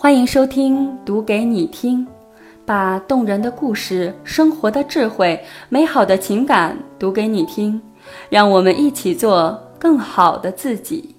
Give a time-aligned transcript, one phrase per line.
[0.00, 2.06] 欢迎收听《读给你听》，
[2.64, 7.82] 把动人的故事、生活的智慧、美好的情感读给你听，
[8.30, 11.16] 让我们一起做更好的自己。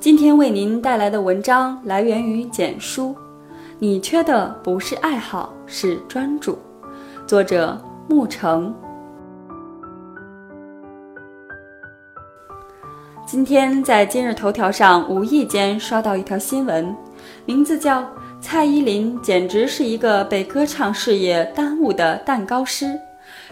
[0.00, 3.14] 今天为您带来的文章来源于简书，
[3.78, 6.58] 你缺的不是爱好，是专注。
[7.26, 7.78] 作者
[8.08, 8.74] 沐橙。
[13.26, 16.96] 今天在今日头条上无意间刷到一条新闻。
[17.46, 18.06] 名字叫
[18.40, 22.98] 蔡依林，简直是一个被歌唱事业耽误的蛋糕师。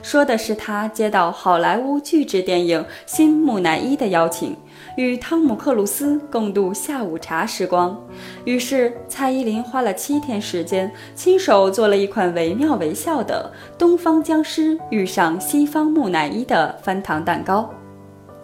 [0.02, 4.56] 说的是她接到好莱坞巨制电影《新木乃伊》的邀请，
[4.96, 7.98] 与汤姆克鲁斯共度下午茶时光。
[8.44, 17.68] 于是蔡依林花了七天时间，亲手做了一款惟妙惟肖的东方僵尸遇上西方木乃伊的翻糖蛋糕。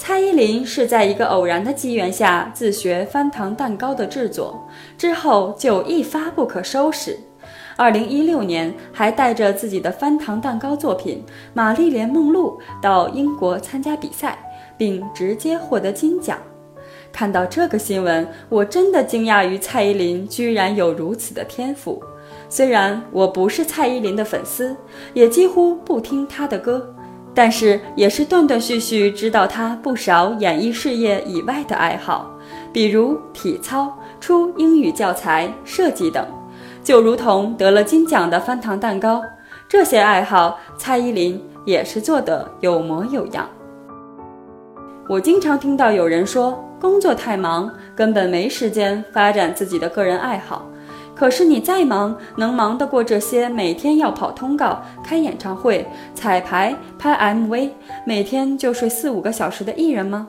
[0.05, 7.17] 蔡依林是在一个偶然的机缘下自学翻糖蛋糕的制作，之后就一发不可收拾。
[7.77, 11.23] 二零一六年，还带着自己的翻糖蛋糕作品
[11.55, 14.37] 《玛丽莲梦露》到英国参加比赛，
[14.77, 16.37] 并直接获得金奖。
[17.13, 22.03] 看到这个新闻，我真的惊讶于蔡依林居然有如此的天赋。
[22.49, 24.77] 虽然我不是蔡依林的粉丝，
[25.15, 26.93] 也几乎不听她的歌。
[27.35, 32.31] 但是也是断断续续知道他不少演艺事业以外的爱好，
[32.73, 36.27] 比如体操、出英语教材、设计等，
[36.85, 39.23] 就如同得了金奖的翻糖蛋糕，
[39.69, 43.49] 这些爱好蔡依林也是做得有模有样。
[45.09, 50.67] 我经常听到有人说，工作太忙，根本没时间发展自己的个人爱好。
[51.15, 57.71] 可是你再忙，能忙得过这些每天要跑通告、开演唱会、彩排、拍 MV，
[58.05, 60.29] 每天就睡四五个小时的艺人吗？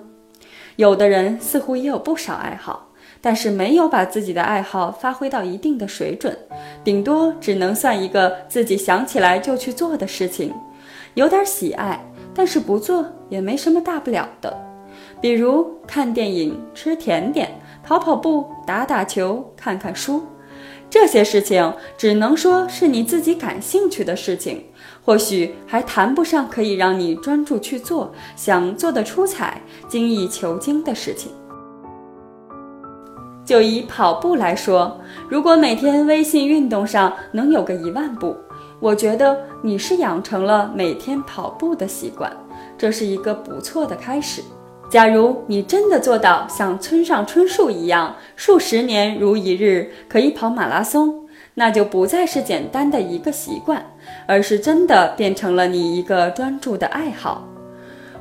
[0.75, 2.89] 有的人似乎也有不少爱好，
[3.21, 6.37] 但是没有把自己的爱好发挥到一定的水准，
[6.83, 10.53] 顶多只能算一个自己想起来就去做的事情，
[11.13, 12.03] 有点喜爱，
[12.35, 14.55] 但是不做也没什么大不了的，
[15.21, 17.49] 比如看电影、吃甜点、
[17.83, 20.23] 跑跑步、打打球、看看书。
[20.93, 24.65] 这些事情只能说是你自己感兴趣的事情，
[25.03, 31.31] 或许还谈不上可以让你专注去做、想做得出彩、精益求精的事情。
[33.43, 38.37] 就以跑步来说，如果每天微信运动上能有个一万步，
[38.79, 42.31] 我觉得你是养成了每天跑步的习惯，
[42.77, 44.43] 这是一个不错的开始。
[44.93, 53.83] 假如你真的做到像村上春树一样，数十年如一日可以跑马拉松，那就不再是简单的一个习惯，
[54.27, 57.43] 而是真的变成了你一个专注的爱好。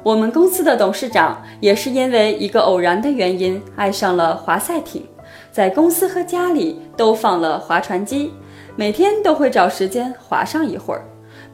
[0.02, 5.06] 我们公司的董事长也是因为一个偶然的原因爱上了划赛艇，
[5.50, 8.32] 在公司和家里都放了划船机，
[8.76, 11.04] 每天都会找时间划上一会儿。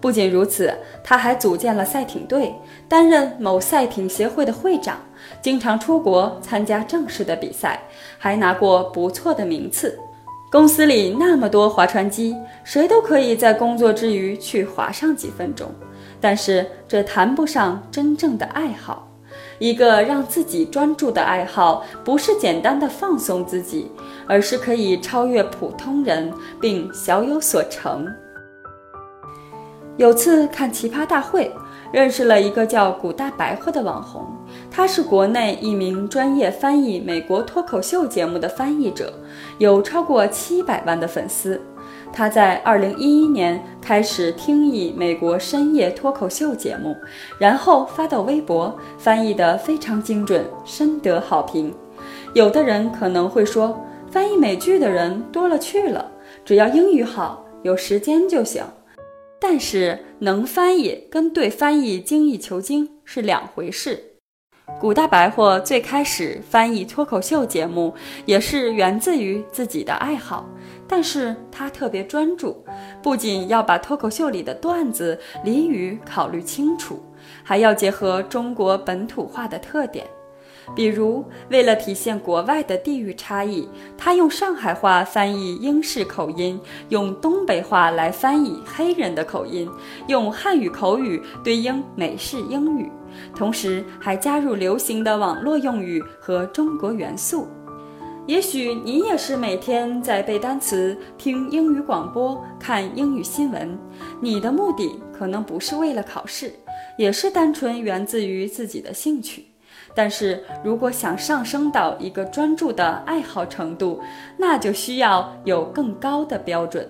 [0.01, 2.55] 不仅如此，他还组建了赛艇队，
[2.89, 4.97] 担任某赛艇协会的会长。
[5.41, 7.81] 经常出国参加正式的比赛，
[8.19, 9.99] 还拿过不错的名次。
[10.51, 12.35] 公司里那么多划船机，
[12.65, 15.71] 谁都可以在工作之余去划上几分钟。
[16.21, 19.07] 但是这谈不上真正的爱好。
[19.59, 23.91] 一个让自己专注的爱好，不是简单的放松自己，
[24.27, 28.07] 而是可以超越普通人，并小有所成。
[29.97, 31.53] 有次看《奇葩大会》。
[31.93, 34.25] 认识了一个叫古大白货的网红，
[34.71, 39.13] 他是国内一名专业翻译美国脱口秀节目的翻译者，
[39.59, 41.61] 有超过七百万的粉丝。
[42.13, 46.97] 他在二零一一年开始听译美国深夜脱口秀节目，
[47.39, 51.75] 然后发到微博，翻译得非常精准，深得好评。
[52.35, 53.79] 有的人可能会说，
[54.11, 56.11] 翻译美剧的人多了去了，
[56.45, 58.63] 只要英语好，有时间就行。
[59.41, 64.05] 但是能翻译跟对翻译精益求精是两回事。
[64.79, 67.95] 古大白话最开始翻译脱口秀节目，
[68.27, 70.47] 也是源自于自己的爱好，
[70.87, 72.63] 但是他特别专注，
[73.03, 77.03] 不仅要把脱口秀里的段子俚语考虑清楚，
[77.43, 80.07] 还要结合中国本土化的特点。
[80.75, 89.69] 比如，为了体现国外的地域差异，他用上海话翻译英式口音，用东北话来翻译黑人的口音，
[90.07, 92.91] 用汉语口语对应美式英语，
[93.35, 97.49] 同时还加入流行的网络用语和中国元素。
[98.27, 103.77] 也许你也是每天在背单词、听英语广播、看英语新闻，
[104.21, 106.53] 你的目的可能不是为了考试，
[106.99, 109.48] 也是单纯源自于自己的兴趣。
[109.95, 114.01] 但是如果想上升到一个专注的爱好程度，
[114.37, 116.89] 那就需要有更高的标准。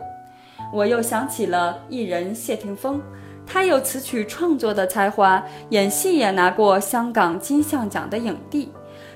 [0.73, 3.01] 我又想起了艺人谢霆锋，
[3.47, 8.71] 他有词曲创作的才华，演戏也拿过香港金像奖的影帝，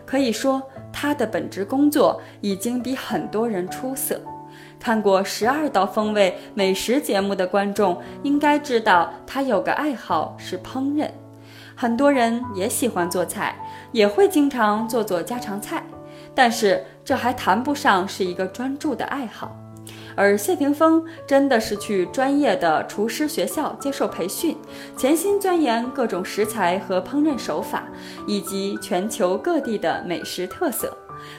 [0.07, 0.63] 可以说
[0.93, 4.21] 他的本职工作已经比很多人出色。
[4.81, 11.09] 看过《十二道风味》美食节目的观众应该知道，他有个爱好是烹饪。
[11.75, 13.57] 很多人也喜欢做菜，
[13.93, 15.85] 也会经常做做家常菜，
[16.35, 19.57] 但是这还谈不上是一个专注的爱好。
[20.15, 24.57] 而谢霆锋真的是去专业的厨师学校接受培训，
[24.95, 27.85] 潜心钻研各种食材和烹饪手法，
[28.27, 30.97] 以及全球各地的美食特色。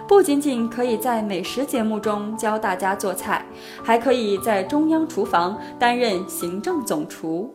[0.08, 3.46] 不仅仅可以在美食节目中教大家做菜，
[3.84, 7.54] 还可以在中央厨房担任行政总厨。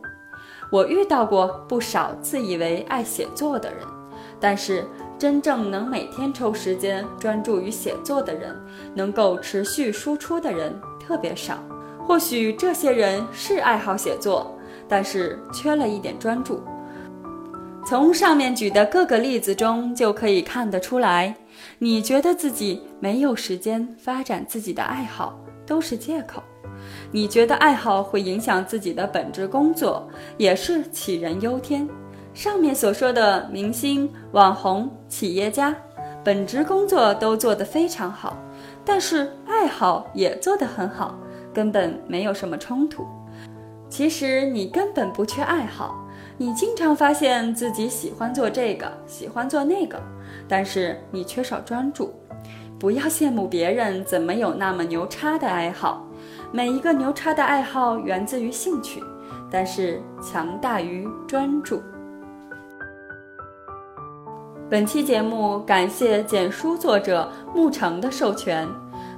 [0.71, 3.79] 我遇到过不少自以为爱写作的人，
[4.39, 4.85] 但是
[5.17, 8.55] 真正能每天抽时间专注于写作的人，
[8.93, 11.57] 能够持续输出的人特别少。
[12.05, 14.55] 或许这些人是爱好写作，
[14.87, 16.63] 但是缺了一点专注。
[17.87, 21.35] 从上面举的各个例子中就可以看得出来。
[21.79, 26.41] 你觉得自己没有时间发展自己的爱好，都是借口；
[27.11, 31.87] 你觉得爱好会影响自己的本职工作，也是杞人忧天。
[32.33, 35.75] 上面所说的明星、网红、企业家，
[36.23, 38.37] 本职工作都做得非常好，
[38.85, 41.17] 但是爱好也做得很好，
[41.53, 43.05] 根本没有什么冲突。
[43.89, 46.05] 其实你根本不缺爱好。
[46.37, 50.01] 你经常发现自己喜欢做这个，喜欢做那个，
[50.47, 52.13] 但是你缺少专注。
[52.79, 56.07] 不要羡慕别人怎么有那么牛叉的爱好，
[56.51, 59.03] 每一个牛叉的爱好源自于兴趣，
[59.51, 61.79] 但是强大于专注。
[64.67, 68.67] 本期节目感谢简书作者沐橙的授权，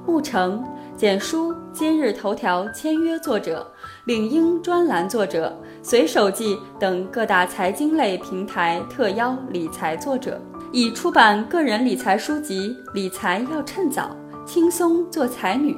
[0.05, 0.61] 沐橙。
[0.97, 3.65] 简书、今日头条签约作者、
[4.05, 5.51] 领英专栏作者、
[5.81, 10.39] 随手记等各大财经类平台特邀理财作者，
[10.71, 14.03] 已出版个人理财书籍《理财要趁早》
[14.45, 15.73] 《轻松做才女》，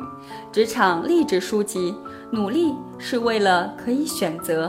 [0.52, 1.92] 职场励志书籍
[2.32, 4.68] 《努力是为了可以选择》。